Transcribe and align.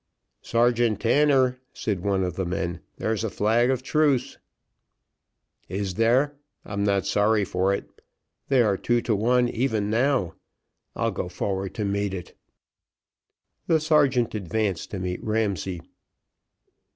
"Sergeant 0.41 0.99
Tanner," 0.99 1.59
said 1.73 1.99
one 2.03 2.23
of 2.23 2.35
the 2.35 2.43
men, 2.43 2.79
"there's 2.97 3.23
a 3.23 3.29
flag 3.29 3.69
of 3.69 3.83
truce." 3.83 4.39
"Is 5.69 5.93
there? 5.93 6.33
I'm 6.65 6.83
not 6.83 7.05
sorry 7.05 7.45
for 7.45 7.71
it, 7.71 7.87
they 8.47 8.63
are 8.63 8.77
two 8.77 9.01
to 9.01 9.15
one 9.15 9.47
even 9.47 9.91
now. 9.91 10.33
I'll 10.95 11.11
go 11.11 11.29
forward 11.29 11.75
to 11.75 11.85
meet 11.85 12.15
it." 12.15 12.35
The 13.67 13.79
sergeant 13.79 14.33
advanced 14.33 14.89
to 14.89 14.97
meet 14.99 15.23
Ramsay. 15.23 15.83